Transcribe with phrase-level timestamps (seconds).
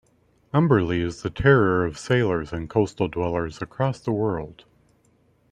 [0.51, 4.65] Umberlee is the terror of sailors and coastal dwellers across the world.